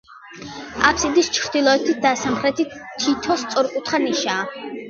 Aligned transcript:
აბსიდის 0.89 1.29
ჩრდილოეთით 1.35 2.01
და 2.07 2.15
სამხრეთით 2.23 2.75
თითო 3.05 3.39
სწორკუთხა 3.43 4.05
ნიშაა. 4.09 4.69